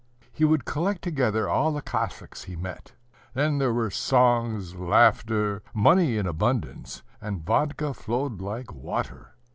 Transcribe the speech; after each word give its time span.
He 0.31 0.45
would 0.45 0.65
collect 0.65 1.03
together 1.03 1.47
all 1.47 1.71
the 1.71 1.79
Cossacks 1.83 2.45
he 2.45 2.55
met; 2.55 2.93
then 3.35 3.59
there 3.59 3.71
were 3.71 3.91
songs, 3.91 4.73
laughter, 4.73 5.61
money 5.75 6.17
in 6.17 6.25
abundance, 6.25 7.03
and 7.21 7.45
vodka 7.45 7.93
flowed 7.93 8.41
like 8.41 8.73
water. 8.73 9.35